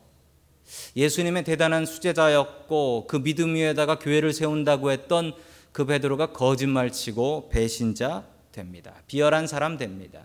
예수님의 0.97 1.45
대단한 1.45 1.85
수제자였고 1.85 3.07
그 3.07 3.23
믿음 3.23 3.55
위에다가 3.55 3.99
교회를 3.99 4.33
세운다고 4.33 4.91
했던 4.91 5.35
그 5.73 5.85
베드로가 5.85 6.33
거짓말치고 6.33 7.51
배신자 7.51 8.25
됩니다. 8.53 8.95
비열한 9.07 9.47
사람 9.47 9.77
됩니다. 9.77 10.23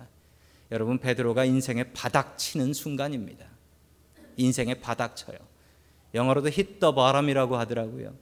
여러분 0.72 1.00
베드로가 1.00 1.46
인생의 1.46 1.94
바닥 1.94 2.38
치는 2.38 2.74
순간입니다. 2.74 3.46
인생의 4.38 4.82
바닥 4.82 5.16
쳐요. 5.16 5.38
영어로도 6.14 6.50
the 6.52 6.94
bottom이라고 6.94 7.58
하더라고요. 7.58 8.14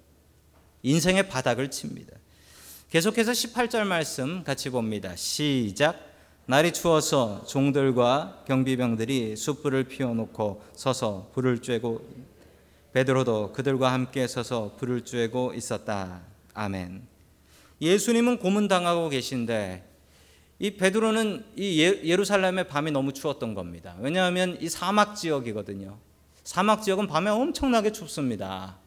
인생의 0.84 1.30
바닥을 1.30 1.70
칩니다. 1.70 2.16
계속해서 2.90 3.34
18절 3.34 3.84
말씀 3.84 4.46
같이 4.46 4.70
봅니다. 4.70 5.14
시작. 5.18 6.00
날이 6.46 6.72
추워서 6.72 7.44
종들과 7.46 8.46
경비병들이 8.48 9.36
숯불을 9.36 9.90
피워놓고 9.90 10.64
서서 10.72 11.30
불을 11.34 11.60
쬐고 11.60 12.02
베드로도 12.94 13.52
그들과 13.52 13.92
함께 13.92 14.26
서서 14.26 14.78
불을 14.78 15.04
쬐고 15.04 15.58
있었다. 15.58 16.22
아멘. 16.54 17.06
예수님은 17.82 18.40
고문당하고 18.40 19.10
계신데 19.10 19.86
이 20.60 20.72
베드로는 20.72 21.44
이 21.58 21.84
예, 21.84 22.02
예루살렘의 22.06 22.70
밤이 22.70 22.92
너무 22.92 23.12
추웠던 23.12 23.54
겁니다. 23.54 23.98
왜냐하면 24.00 24.58
이 24.62 24.70
사막 24.70 25.18
지역이거든요. 25.18 25.98
사막 26.46 26.82
지역은 26.82 27.08
밤에 27.08 27.32
엄청나게 27.32 27.92
춥습니다. 27.92 28.78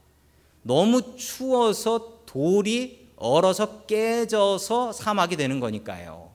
너무 0.62 1.16
추워서 1.16 2.22
돌이 2.24 2.99
얼어서 3.20 3.82
깨져서 3.86 4.92
사막이 4.92 5.36
되는 5.36 5.60
거니까요. 5.60 6.30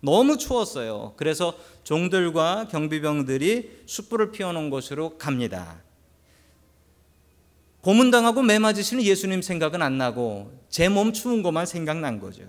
너무 0.00 0.38
추웠어요. 0.38 1.14
그래서 1.16 1.54
종들과 1.82 2.68
경비병들이 2.70 3.82
숯불을 3.86 4.30
피워놓은 4.30 4.70
곳으로 4.70 5.18
갑니다. 5.18 5.82
고문당하고 7.80 8.42
매 8.42 8.58
맞으시는 8.58 9.02
예수님 9.02 9.42
생각은 9.42 9.80
안 9.82 9.96
나고 9.98 10.52
제 10.68 10.88
몸 10.88 11.12
추운 11.12 11.42
것만 11.42 11.66
생각난 11.66 12.20
거죠. 12.20 12.42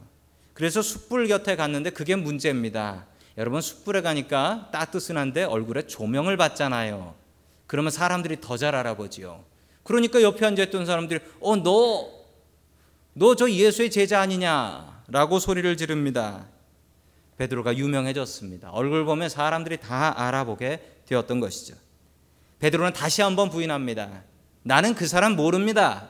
그래서 0.53 0.81
숯불 0.81 1.27
곁에 1.27 1.55
갔는데 1.55 1.91
그게 1.91 2.15
문제입니다. 2.15 3.05
여러분 3.37 3.61
숯불에 3.61 4.01
가니까 4.01 4.69
따뜻한데 4.71 5.43
얼굴에 5.43 5.85
조명을 5.87 6.37
받잖아요. 6.37 7.13
그러면 7.67 7.91
사람들이 7.91 8.41
더 8.41 8.57
잘 8.57 8.73
알아보지요. 8.75 9.43
그러니까 9.83 10.21
옆에 10.23 10.45
앉아있던 10.45 10.85
사람들이 10.85 11.19
어 11.39 11.55
너 11.57 12.16
너 13.17 13.33
저 13.33 13.49
예수의 13.49 13.89
제자 13.89 14.21
아니냐라고 14.21 15.39
소리를 15.39 15.75
지릅니다. 15.75 16.45
베드로가 17.37 17.75
유명해졌습니다. 17.75 18.69
얼굴 18.69 19.05
보면 19.05 19.29
사람들이 19.29 19.77
다 19.77 20.13
알아보게 20.21 21.01
되었던 21.07 21.39
것이죠. 21.39 21.75
베드로는 22.59 22.93
다시 22.93 23.23
한번 23.23 23.49
부인합니다. 23.49 24.23
나는 24.61 24.93
그 24.93 25.07
사람 25.07 25.35
모릅니다. 25.35 26.09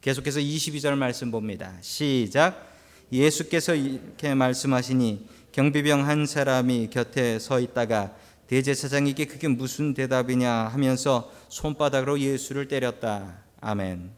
계속해서 0.00 0.38
22절 0.38 0.94
말씀 0.96 1.32
봅니다. 1.32 1.74
시작. 1.80 2.68
예수께서 3.10 3.74
이렇게 3.74 4.34
말씀하시니 4.34 5.26
경비병 5.50 6.06
한 6.06 6.26
사람이 6.26 6.90
곁에 6.90 7.40
서 7.40 7.58
있다가 7.58 8.14
대제사장에게 8.46 9.24
그게 9.24 9.48
무슨 9.48 9.94
대답이냐 9.94 10.50
하면서 10.52 11.32
손바닥으로 11.48 12.20
예수를 12.20 12.68
때렸다. 12.68 13.38
아멘. 13.60 14.17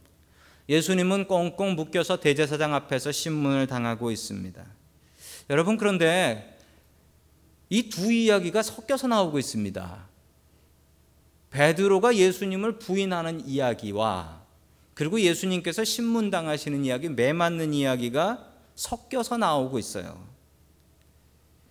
예수님은 0.71 1.27
꽁꽁 1.27 1.75
묶여서 1.75 2.21
대제사장 2.21 2.73
앞에서 2.75 3.11
신문을 3.11 3.67
당하고 3.67 4.13
있습니다. 4.13 4.65
여러분 5.51 5.77
그런데 5.77 6.57
이 7.69 7.89
두 7.89 8.13
이야기가 8.13 8.63
섞여서 8.63 9.09
나오고 9.09 9.39
있습니다. 9.41 10.09
베드로가 11.51 12.15
예수님을 12.15 12.79
부인하는 12.79 13.49
이야기와 13.49 14.43
그리고 14.95 15.21
예수님께서 15.21 15.83
신문 15.83 16.31
당하시는 16.31 16.85
이야기 16.85 17.09
매 17.09 17.33
맞는 17.33 17.75
이야기가 17.75 18.47
섞여서 18.77 19.39
나오고 19.39 19.79
있어요. 19.81 20.25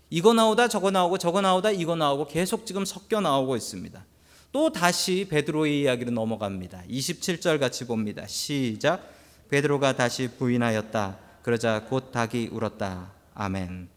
이거 0.09 0.33
나오다 0.33 0.67
저거 0.67 0.91
나오고 0.91 1.17
저거 1.19 1.39
나오다 1.39 1.71
이거 1.71 1.95
나오고 1.95 2.27
계속 2.27 2.65
지금 2.65 2.83
섞여 2.83 3.21
나오고 3.21 3.55
있습니다. 3.55 4.05
또 4.51 4.71
다시 4.71 5.27
베드로의 5.29 5.81
이야기로 5.81 6.11
넘어갑니다. 6.11 6.83
27절 6.89 7.59
같이 7.59 7.85
봅니다. 7.85 8.25
시작. 8.27 9.07
베드로가 9.49 9.95
다시 9.95 10.27
부인하였다. 10.37 11.17
그러자 11.43 11.85
곧 11.85 12.11
닭이 12.11 12.49
울었다. 12.51 13.11
아멘. 13.35 13.89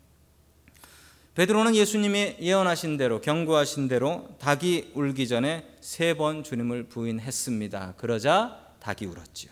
베드로는 1.35 1.75
예수님이 1.75 2.37
예언하신 2.41 2.99
대로 2.99 3.21
경고하신 3.23 3.89
대로 3.89 4.29
닭이 4.39 4.93
울기 4.95 5.27
전에 5.27 5.67
세 5.81 6.15
번 6.15 6.45
주님을 6.45 6.85
부인했습니다. 6.85 7.95
그러자 7.97 8.59
닭이 8.81 9.07
울었지요. 9.07 9.51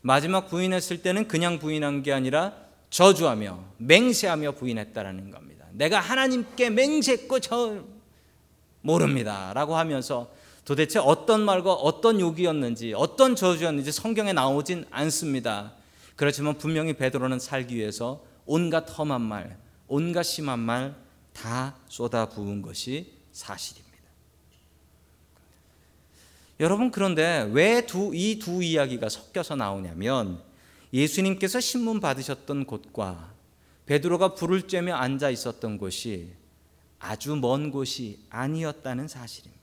마지막 0.00 0.48
부인했을 0.48 1.02
때는 1.02 1.28
그냥 1.28 1.58
부인한 1.58 2.02
게 2.02 2.12
아니라 2.12 2.54
저주하며 2.88 3.64
맹세하며 3.76 4.52
부인했다라는 4.52 5.30
겁니다. 5.30 5.66
내가 5.72 6.00
하나님께 6.00 6.70
맹세했고 6.70 7.40
저 7.40 7.84
모릅니다 8.80 9.52
라고 9.54 9.76
하면서 9.76 10.30
도대체 10.64 10.98
어떤 10.98 11.42
말과 11.42 11.72
어떤 11.72 12.20
욕이었는지 12.20 12.92
어떤 12.94 13.34
저주였는지 13.36 13.90
성경에 13.92 14.32
나오진 14.32 14.84
않습니다. 14.90 15.72
그렇지만 16.16 16.58
분명히 16.58 16.92
베드로는 16.94 17.38
살기 17.38 17.74
위해서 17.76 18.22
온갖 18.44 18.98
험한 18.98 19.20
말, 19.22 19.58
온갖 19.86 20.22
심한 20.22 20.58
말 20.58 21.08
다 21.38 21.76
쏟아 21.88 22.28
부은 22.28 22.62
것이 22.62 23.12
사실입니다. 23.30 23.88
여러분 26.60 26.90
그런데 26.90 27.48
왜 27.52 27.78
이 28.12 28.38
두 28.40 28.62
이야기가 28.62 29.08
섞여서 29.08 29.54
나오냐면 29.54 30.42
예수님께서 30.92 31.60
신문 31.60 32.00
받으셨던 32.00 32.64
곳과 32.64 33.32
베드로가 33.86 34.34
불을 34.34 34.62
쬐며 34.62 34.94
앉아 34.94 35.30
있었던 35.30 35.78
곳이 35.78 36.32
아주 36.98 37.36
먼 37.36 37.70
곳이 37.70 38.18
아니었다는 38.30 39.08
사실입니다. 39.08 39.58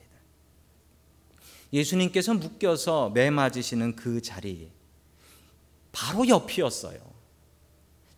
예수님께서 1.73 2.33
묶여서 2.33 3.09
매 3.09 3.29
맞으시는 3.29 3.95
그 3.95 4.21
자리 4.21 4.71
바로 5.91 6.27
옆이었어요. 6.27 6.99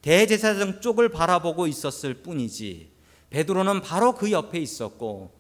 대제사장 0.02 0.80
쪽을 0.82 1.10
바라보고 1.10 1.68
있었을 1.68 2.16
뿐이지 2.22 2.92
베드로는 3.30 3.82
바로 3.82 4.16
그 4.16 4.32
옆에 4.32 4.60
있었고 4.60 5.36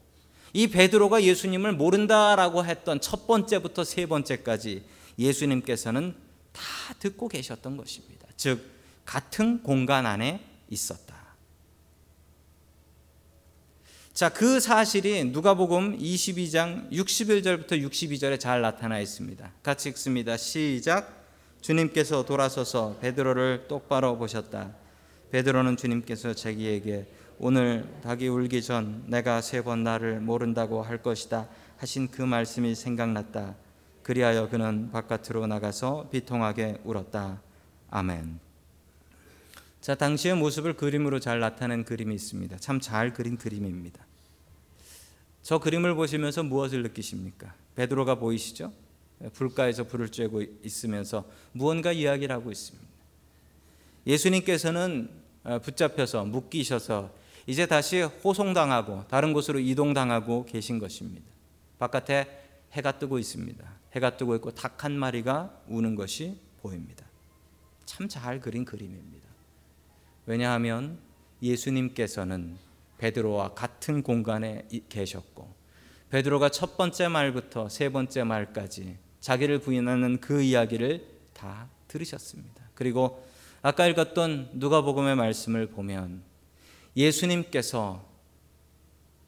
이 0.54 0.68
베드로가 0.68 1.24
예수님을 1.24 1.74
모른다라고 1.74 2.66
했던 2.66 3.00
첫 3.00 3.28
번째부터 3.28 3.84
세 3.84 4.06
번째까지 4.06 4.84
예수님께서는 5.20 6.16
다 6.52 6.62
듣고 7.00 7.28
계셨던 7.28 7.78
것입니다. 7.78 8.28
즉 8.36 8.62
같은 9.06 9.62
공간 9.62 10.06
안에 10.06 10.44
있었다. 10.70 11.07
자, 14.18 14.30
그 14.30 14.60
사실이 14.60 15.26
누가복음 15.26 16.00
22장 16.00 16.90
61절부터 16.92 17.74
62절에 17.74 18.40
잘 18.40 18.62
나타나 18.62 19.00
있습니다. 19.00 19.52
같이 19.62 19.90
읽습니다. 19.90 20.36
시작. 20.38 21.24
주님께서 21.62 22.26
돌아서서 22.26 22.98
베드로를 23.00 23.66
똑바로 23.68 24.18
보셨다. 24.18 24.72
베드로는 25.30 25.78
주님께서 25.78 26.34
자기에게 26.34 27.06
오늘 27.38 27.88
닭이 28.02 28.28
울기 28.28 28.64
전 28.64 29.04
내가 29.06 29.40
세 29.42 29.62
번 29.62 29.84
나를 29.84 30.20
모른다고 30.20 30.82
할 30.82 31.04
것이다 31.04 31.48
하신 31.78 32.08
그 32.08 32.24
말씀이 32.24 32.74
생각났다. 32.74 33.54
그리하여 34.02 34.50
그는 34.50 34.90
바깥으로 34.92 35.46
나가서 35.46 36.10
비통하게 36.10 36.80
울었다. 36.86 37.40
아멘. 37.92 38.47
자, 39.88 39.96
당시의 39.96 40.36
모습을 40.36 40.74
그림으로 40.74 41.22
잘 41.22 41.40
나타낸 41.40 41.86
그림이 41.86 42.14
있습니다. 42.14 42.58
참 42.58 42.82
잘 42.82 43.14
그린 43.14 43.38
그림입니다. 43.38 44.06
저 45.42 45.60
그림을 45.60 45.96
보시면서 45.96 46.44
무엇을 46.44 46.84
느끼십니까? 46.84 47.56
베드로가 47.76 48.16
보이시죠? 48.16 48.74
불가에서 49.32 49.86
불을 49.86 50.10
쬐고 50.10 50.66
있으면서 50.66 51.24
무언가 51.54 51.94
이야기를 51.94 52.36
하고 52.36 52.52
있습니다. 52.52 52.86
예수님께서는 54.08 55.10
어, 55.46 55.60
붙잡혀서 55.60 56.26
묶이셔서 56.26 57.10
이제 57.46 57.66
다시 57.66 58.02
호송당하고 58.02 59.08
다른 59.08 59.32
곳으로 59.32 59.58
이동당하고 59.58 60.44
계신 60.48 60.80
것입니다. 60.80 61.26
바깥에 61.80 62.28
해가 62.74 63.00
뜨고 63.00 63.20
있습니다. 63.20 63.64
해가 63.96 64.18
뜨고 64.18 64.36
있고 64.36 64.52
닭 64.52 64.84
한 64.84 65.00
마리가 65.00 65.62
우는 65.70 65.96
것이 65.96 66.38
보입니다. 66.62 67.06
참 67.86 68.10
잘 68.10 68.42
그린 68.42 68.66
그림입니다. 68.66 69.17
왜냐하면 70.28 71.00
예수님께서는 71.42 72.58
베드로와 72.98 73.54
같은 73.54 74.04
공간에 74.04 74.68
계셨고 74.90 75.56
베드로가 76.10 76.50
첫 76.50 76.78
번째 76.78 77.08
말부터 77.08 77.70
세 77.70 77.90
번째 77.90 78.24
말까지 78.24 78.98
자기를 79.22 79.60
부인하는 79.60 80.20
그 80.20 80.42
이야기를 80.42 81.08
다 81.34 81.70
들으셨습니다. 81.88 82.70
그리고 82.76 83.26
아까 83.62 83.88
읽었던 83.88 84.52
누가복음의 84.54 85.16
말씀을 85.16 85.68
보면 85.68 86.22
예수님께서 86.96 88.06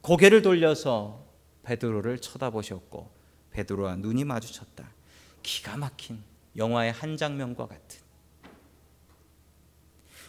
고개를 0.02 0.42
돌려서 0.42 1.24
베드로를 1.62 2.18
쳐다보셨고 2.18 3.10
베드로와 3.52 3.96
눈이 3.96 4.24
마주쳤다. 4.24 4.90
기가 5.42 5.76
막힌 5.76 6.22
영화의 6.56 6.92
한 6.92 7.16
장면과 7.16 7.66
같은. 7.66 8.09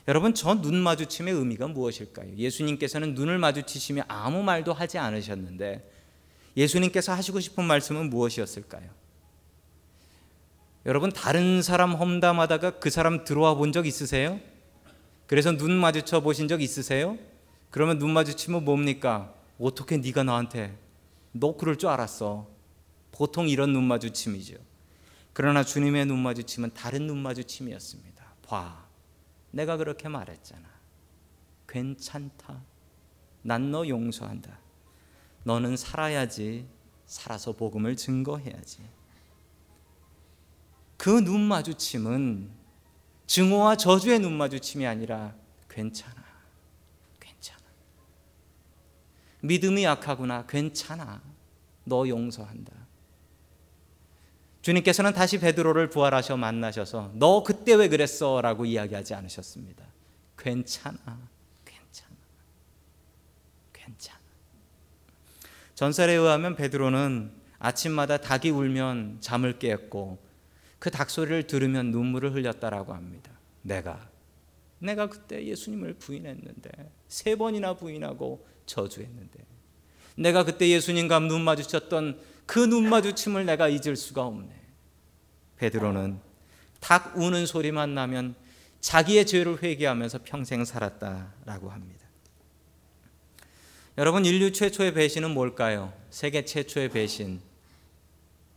여러분 0.07 0.33
저 0.33 0.55
눈 0.61 0.75
마주침의 0.75 1.33
의미가 1.33 1.67
무엇일까요? 1.67 2.35
예수님께서는 2.35 3.13
눈을 3.13 3.37
마주치시며 3.37 4.03
아무 4.07 4.43
말도 4.43 4.73
하지 4.73 4.97
않으셨는데 4.97 5.89
예수님께서 6.57 7.13
하시고 7.13 7.39
싶은 7.39 7.63
말씀은 7.63 8.09
무엇이었을까요? 8.09 8.89
여러분 10.85 11.11
다른 11.11 11.61
사람 11.61 11.93
험담하다가 11.93 12.79
그 12.79 12.89
사람 12.89 13.23
들어와 13.23 13.53
본 13.53 13.71
적 13.71 13.85
있으세요? 13.85 14.39
그래서 15.27 15.55
눈 15.55 15.71
마주쳐 15.73 16.21
보신 16.21 16.47
적 16.47 16.61
있으세요? 16.61 17.17
그러면 17.69 17.99
눈 17.99 18.11
마주치면 18.11 18.65
뭡니까? 18.65 19.33
어떻게 19.59 19.97
네가 19.97 20.23
나한테 20.23 20.75
너 21.31 21.55
그럴 21.55 21.77
줄 21.77 21.89
알았어. 21.89 22.47
보통 23.11 23.47
이런 23.47 23.71
눈 23.71 23.83
마주침이죠. 23.85 24.55
그러나 25.33 25.63
주님의 25.63 26.07
눈 26.07 26.19
마주침은 26.19 26.71
다른 26.73 27.07
눈 27.07 27.19
마주침이었습니다. 27.19 28.25
봐. 28.45 28.90
내가 29.51 29.77
그렇게 29.77 30.07
말했잖아. 30.09 30.67
괜찮다. 31.67 32.61
난 33.43 33.71
너 33.71 33.87
용서한다. 33.87 34.59
너는 35.43 35.77
살아야지. 35.77 36.67
살아서 37.05 37.51
복음을 37.53 37.95
증거해야지. 37.95 38.79
그 40.97 41.21
눈 41.23 41.41
마주침은 41.41 42.51
증오와 43.25 43.75
저주의 43.77 44.19
눈 44.19 44.33
마주침이 44.37 44.85
아니라 44.85 45.35
괜찮아. 45.69 46.23
괜찮아. 47.19 47.61
믿음이 49.41 49.83
약하구나. 49.83 50.45
괜찮아. 50.45 51.21
너 51.85 52.07
용서한다. 52.07 52.71
주님께서는 54.61 55.13
다시 55.13 55.39
베드로를 55.39 55.89
부활하셔 55.89 56.37
만나셔서 56.37 57.11
너 57.15 57.43
그때 57.43 57.73
왜 57.73 57.87
그랬어라고 57.87 58.65
이야기하지 58.65 59.13
않으셨습니다. 59.15 59.83
괜찮아. 60.37 60.97
괜찮아. 61.65 62.15
괜찮아. 63.73 64.19
전설에 65.73 66.13
의하면 66.13 66.55
베드로는 66.55 67.31
아침마다 67.59 68.17
닭이 68.17 68.49
울면 68.49 69.17
잠을 69.21 69.57
깨었고 69.59 70.19
그 70.79 70.89
닭 70.89 71.09
소리를 71.11 71.45
들으면 71.45 71.91
눈물을 71.91 72.33
흘렸다라고 72.33 72.93
합니다. 72.93 73.31
내가 73.61 74.09
내가 74.79 75.07
그때 75.07 75.45
예수님을 75.45 75.93
부인했는데 75.95 76.71
세 77.07 77.35
번이나 77.35 77.75
부인하고 77.75 78.47
저주했는데 78.65 79.50
내가 80.21 80.43
그때 80.43 80.69
예수님과 80.69 81.19
눈 81.19 81.41
마주쳤던 81.43 82.19
그 82.45 82.67
눈 82.67 82.89
마주침을 82.89 83.45
내가 83.45 83.69
잊을 83.69 83.95
수가 83.95 84.25
없네. 84.25 84.49
베드로는 85.57 86.19
닭 86.79 87.17
우는 87.17 87.45
소리만 87.45 87.93
나면 87.95 88.35
자기의 88.81 89.25
죄를 89.25 89.61
회개하면서 89.61 90.19
평생 90.23 90.65
살았다라고 90.65 91.69
합니다. 91.69 92.01
여러분 93.97 94.25
인류 94.25 94.51
최초의 94.51 94.93
배신은 94.93 95.31
뭘까요? 95.31 95.93
세계 96.09 96.43
최초의 96.45 96.89
배신. 96.89 97.41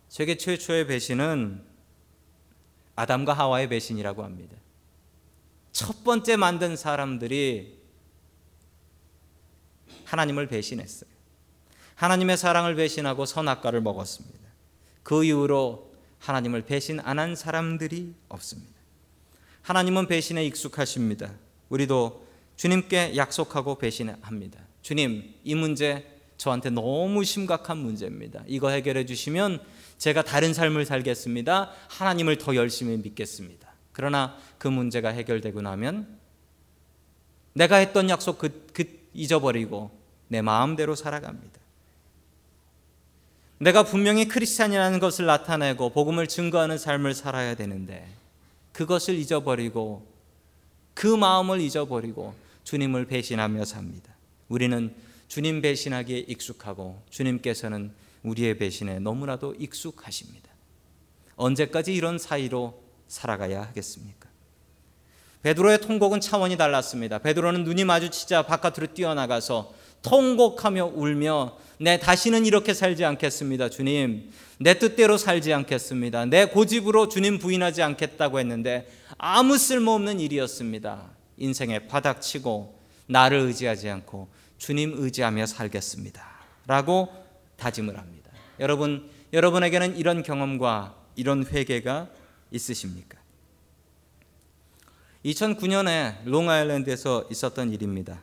세계 0.08 0.36
최초의 0.36 0.86
배신은 0.86 1.62
아담과 2.96 3.32
하와의 3.32 3.68
배신이라고 3.68 4.24
합니다. 4.24 4.56
첫 5.72 6.04
번째 6.04 6.36
만든 6.36 6.76
사람들이 6.76 7.78
하나님을 10.04 10.46
배신했어요. 10.46 11.13
하나님의 11.94 12.36
사랑을 12.36 12.74
배신하고 12.74 13.26
선악과를 13.26 13.80
먹었습니다. 13.80 14.38
그 15.02 15.24
이후로 15.24 15.92
하나님을 16.18 16.62
배신 16.62 17.00
안 17.00 17.18
한 17.18 17.36
사람들이 17.36 18.14
없습니다. 18.28 18.72
하나님은 19.62 20.06
배신에 20.08 20.44
익숙하십니다. 20.46 21.32
우리도 21.68 22.26
주님께 22.56 23.16
약속하고 23.16 23.76
배신합니다. 23.76 24.60
주님, 24.82 25.34
이 25.42 25.54
문제 25.54 26.06
저한테 26.36 26.70
너무 26.70 27.24
심각한 27.24 27.78
문제입니다. 27.78 28.42
이거 28.46 28.68
해결해 28.70 29.06
주시면 29.06 29.60
제가 29.98 30.22
다른 30.22 30.52
삶을 30.52 30.84
살겠습니다. 30.84 31.70
하나님을 31.88 32.38
더 32.38 32.56
열심히 32.56 32.96
믿겠습니다. 32.98 33.72
그러나 33.92 34.36
그 34.58 34.68
문제가 34.68 35.10
해결되고 35.10 35.62
나면 35.62 36.18
내가 37.54 37.76
했던 37.76 38.10
약속 38.10 38.38
그, 38.38 38.66
그 38.72 38.84
잊어버리고 39.14 39.90
내 40.28 40.42
마음대로 40.42 40.94
살아갑니다. 40.94 41.60
내가 43.58 43.84
분명히 43.84 44.26
크리스찬이라는 44.26 44.98
것을 44.98 45.26
나타내고 45.26 45.90
복음을 45.90 46.26
증거하는 46.26 46.78
삶을 46.78 47.14
살아야 47.14 47.54
되는데 47.54 48.08
그것을 48.72 49.14
잊어버리고 49.14 50.06
그 50.94 51.06
마음을 51.06 51.60
잊어버리고 51.60 52.34
주님을 52.64 53.06
배신하며 53.06 53.64
삽니다. 53.64 54.12
우리는 54.48 54.94
주님 55.28 55.62
배신하기에 55.62 56.18
익숙하고 56.28 57.02
주님께서는 57.10 57.92
우리의 58.22 58.58
배신에 58.58 58.98
너무나도 58.98 59.54
익숙하십니다. 59.58 60.48
언제까지 61.36 61.94
이런 61.94 62.18
사이로 62.18 62.82
살아가야 63.08 63.62
하겠습니까? 63.62 64.28
베드로의 65.42 65.80
통곡은 65.80 66.20
차원이 66.20 66.56
달랐습니다. 66.56 67.18
베드로는 67.18 67.64
눈이 67.64 67.84
마주치자 67.84 68.42
바깥으로 68.46 68.94
뛰어나가서 68.94 69.74
통곡하며 70.04 70.92
울며 70.94 71.56
내 71.80 71.98
다시는 71.98 72.46
이렇게 72.46 72.72
살지 72.72 73.04
않겠습니다. 73.04 73.70
주님. 73.70 74.30
내 74.58 74.78
뜻대로 74.78 75.18
살지 75.18 75.52
않겠습니다. 75.52 76.26
내 76.26 76.46
고집으로 76.46 77.08
주님 77.08 77.38
부인하지 77.38 77.82
않겠다고 77.82 78.38
했는데 78.38 78.88
아무 79.18 79.58
쓸모없는 79.58 80.20
일이었습니다. 80.20 81.10
인생에 81.38 81.88
바닥치고 81.88 82.78
나를 83.06 83.38
의지하지 83.40 83.90
않고 83.90 84.28
주님 84.58 84.94
의지하며 84.96 85.46
살겠습니다. 85.46 86.24
라고 86.66 87.12
다짐을 87.56 87.98
합니다. 87.98 88.30
여러분, 88.60 89.10
여러분에게는 89.32 89.96
이런 89.96 90.22
경험과 90.22 90.94
이런 91.16 91.44
회개가 91.44 92.08
있으십니까? 92.52 93.18
2009년에 95.24 96.24
롱아일랜드에서 96.24 97.26
있었던 97.30 97.72
일입니다. 97.72 98.22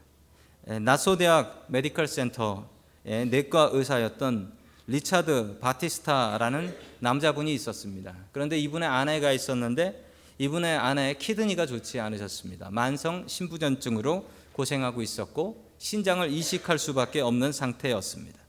나소 0.81 1.17
대학 1.17 1.65
메디컬 1.69 2.07
센터의 2.07 3.25
내과 3.29 3.71
의사였던 3.73 4.53
리차드 4.87 5.59
바티스타라는 5.59 6.75
남자분이 6.99 7.53
있었습니다. 7.55 8.15
그런데 8.31 8.59
이분의 8.59 8.87
아내가 8.87 9.31
있었는데 9.31 10.07
이분의 10.37 10.77
아내의 10.77 11.17
kidney가 11.17 11.65
좋지 11.65 11.99
않으셨습니다. 11.99 12.69
만성 12.71 13.27
신부전증으로 13.27 14.25
고생하고 14.53 15.01
있었고 15.01 15.71
신장을 15.77 16.29
이식할 16.29 16.77
수밖에 16.77 17.21
없는 17.21 17.51
상태였습니다. 17.51 18.39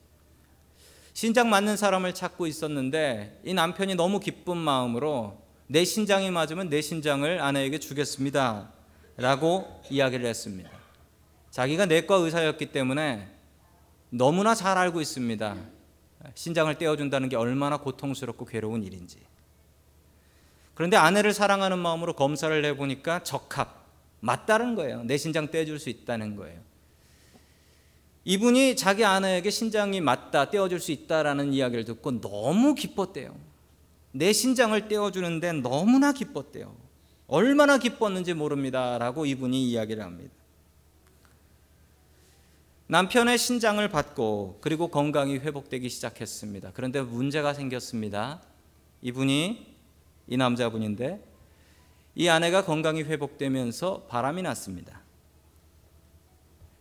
신장 1.14 1.50
맞는 1.50 1.76
사람을 1.76 2.14
찾고 2.14 2.46
있었는데 2.46 3.40
이 3.44 3.54
남편이 3.54 3.94
너무 3.94 4.20
기쁜 4.20 4.56
마음으로 4.56 5.40
내 5.66 5.84
신장이 5.84 6.30
맞으면 6.30 6.68
내 6.68 6.80
신장을 6.80 7.40
아내에게 7.40 7.78
주겠습니다. 7.78 8.70
라고 9.16 9.82
이야기를 9.90 10.26
했습니다. 10.26 10.81
자기가 11.52 11.84
내과 11.84 12.16
의사였기 12.16 12.72
때문에 12.72 13.28
너무나 14.08 14.54
잘 14.54 14.78
알고 14.78 15.02
있습니다. 15.02 15.56
신장을 16.34 16.74
떼어준다는 16.78 17.28
게 17.28 17.36
얼마나 17.36 17.76
고통스럽고 17.76 18.46
괴로운 18.46 18.82
일인지. 18.82 19.18
그런데 20.74 20.96
아내를 20.96 21.34
사랑하는 21.34 21.78
마음으로 21.78 22.14
검사를 22.14 22.64
해보니까 22.64 23.22
적합, 23.22 23.84
맞다는 24.20 24.74
거예요. 24.74 25.02
내 25.04 25.18
신장 25.18 25.50
떼어줄 25.50 25.78
수 25.78 25.90
있다는 25.90 26.36
거예요. 26.36 26.58
이분이 28.24 28.76
자기 28.76 29.04
아내에게 29.04 29.50
신장이 29.50 30.00
맞다, 30.00 30.48
떼어줄 30.48 30.80
수 30.80 30.90
있다라는 30.90 31.52
이야기를 31.52 31.84
듣고 31.84 32.20
너무 32.22 32.74
기뻤대요. 32.74 33.36
내 34.12 34.32
신장을 34.32 34.88
떼어주는데 34.88 35.52
너무나 35.54 36.12
기뻤대요. 36.12 36.74
얼마나 37.26 37.76
기뻤는지 37.76 38.32
모릅니다라고 38.32 39.26
이분이 39.26 39.70
이야기를 39.70 40.02
합니다. 40.02 40.41
남편의 42.92 43.38
신장을 43.38 43.88
받고 43.88 44.58
그리고 44.60 44.88
건강이 44.88 45.38
회복되기 45.38 45.88
시작했습니다. 45.88 46.72
그런데 46.74 47.00
문제가 47.00 47.54
생겼습니다. 47.54 48.42
이분이 49.00 49.74
이 50.26 50.36
남자분인데 50.36 51.24
이 52.16 52.28
아내가 52.28 52.66
건강이 52.66 53.04
회복되면서 53.04 54.02
바람이 54.10 54.42
났습니다. 54.42 55.00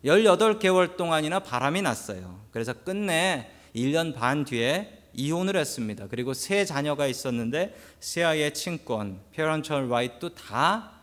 18개월 0.03 0.97
동안이나 0.97 1.39
바람이 1.39 1.81
났어요. 1.81 2.41
그래서 2.51 2.73
끝내 2.73 3.49
1년 3.73 4.13
반 4.13 4.43
뒤에 4.43 5.03
이혼을 5.13 5.55
했습니다. 5.55 6.07
그리고 6.09 6.33
세 6.33 6.65
자녀가 6.65 7.07
있었는데 7.07 7.73
세 8.01 8.23
아이의 8.23 8.53
친권, 8.53 9.21
페런철 9.31 9.87
라이트도 9.87 10.35
다 10.35 10.99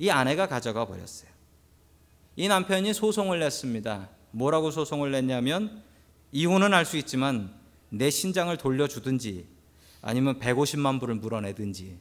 이 0.00 0.10
아내가 0.10 0.46
가져가 0.46 0.84
버렸어요. 0.84 1.30
이 2.36 2.46
남편이 2.46 2.94
소송을 2.94 3.40
냈습니다. 3.40 4.17
뭐라고 4.30 4.70
소송을 4.70 5.10
냈냐면 5.10 5.82
이혼은 6.32 6.74
할 6.74 6.84
수 6.84 6.96
있지만 6.96 7.54
내 7.90 8.10
신장을 8.10 8.54
돌려주든지 8.56 9.46
아니면 10.02 10.38
150만 10.38 11.00
불을 11.00 11.16
물어내든지. 11.16 11.98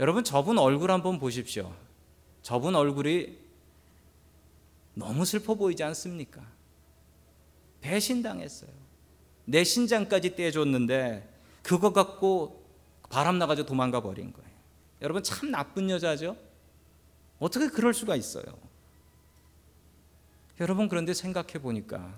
여러분 0.00 0.22
저분 0.24 0.58
얼굴 0.58 0.90
한번 0.90 1.18
보십시오. 1.18 1.74
저분 2.42 2.76
얼굴이 2.76 3.36
너무 4.94 5.24
슬퍼 5.24 5.54
보이지 5.54 5.82
않습니까? 5.82 6.42
배신당했어요. 7.80 8.70
내 9.44 9.64
신장까지 9.64 10.36
떼줬는데 10.36 11.28
그거 11.62 11.92
갖고 11.92 12.64
바람 13.08 13.38
나가지고 13.38 13.66
도망가 13.66 14.02
버린 14.02 14.32
거예요. 14.32 14.48
여러분 15.00 15.22
참 15.22 15.50
나쁜 15.50 15.88
여자죠? 15.90 16.36
어떻게 17.38 17.68
그럴 17.68 17.94
수가 17.94 18.16
있어요? 18.16 18.44
여러분 20.60 20.88
그런데 20.88 21.14
생각해 21.14 21.54
보니까 21.60 22.14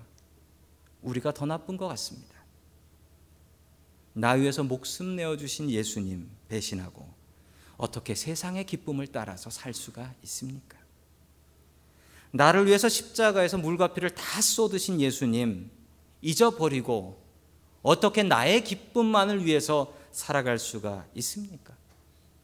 우리가 1.01 1.31
더 1.31 1.45
나쁜 1.45 1.77
것 1.77 1.87
같습니다. 1.89 2.35
나 4.13 4.31
위해서 4.31 4.63
목숨 4.63 5.15
내어 5.15 5.37
주신 5.37 5.69
예수님 5.69 6.29
배신하고 6.49 7.07
어떻게 7.77 8.13
세상의 8.13 8.65
기쁨을 8.65 9.07
따라서 9.07 9.49
살 9.49 9.73
수가 9.73 10.13
있습니까? 10.23 10.77
나를 12.31 12.65
위해서 12.65 12.89
십자가에서 12.89 13.57
물과 13.57 13.93
피를 13.93 14.09
다 14.09 14.41
쏟으신 14.41 15.01
예수님 15.01 15.69
잊어버리고 16.21 17.21
어떻게 17.81 18.23
나의 18.23 18.63
기쁨만을 18.63 19.45
위해서 19.45 19.93
살아갈 20.11 20.59
수가 20.59 21.05
있습니까? 21.15 21.75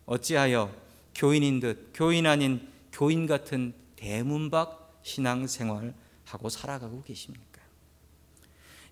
어찌하여 0.06 0.74
교인인 1.16 1.60
듯 1.60 1.92
교인 1.94 2.26
아닌 2.26 2.68
교인 2.92 3.28
같은 3.28 3.74
대문 3.96 4.50
밖 4.50 4.87
신앙생활 5.08 5.94
하고 6.26 6.50
살아가고 6.50 7.02
계십니까? 7.04 7.62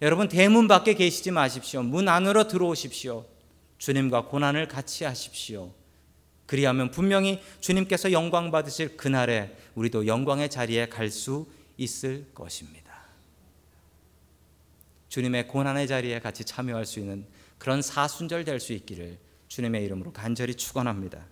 여러분 0.02 0.28
대문 0.28 0.68
밖에 0.68 0.94
계시지 0.94 1.32
마십시오. 1.32 1.84
문 1.84 2.08
안으로 2.08 2.48
들어오십시오. 2.48 3.26
주님과 3.78 4.26
고난을 4.28 4.68
같이 4.68 5.04
하십시오. 5.04 5.74
그리하면 6.46 6.92
분명히 6.92 7.42
주님께서 7.60 8.12
영광 8.12 8.52
받으실 8.52 8.98
그날에 8.98 9.56
우리도 9.76 10.08
영광의 10.08 10.50
자리에 10.50 10.88
갈 10.88 11.12
수 11.12 11.48
있을 11.78 12.34
것입니다. 12.34 12.86
주님의 15.10 15.48
고난의 15.48 15.88
자리에 15.88 16.20
같이 16.20 16.46
참여할 16.46 16.86
수 16.86 17.00
있는 17.00 17.26
그런 17.58 17.82
사순절 17.82 18.46
될 18.46 18.60
수 18.60 18.74
있기를 18.74 19.18
주님의 19.50 19.84
이름으로 19.84 20.14
간절히 20.14 20.56
축원합니다. 20.56 21.26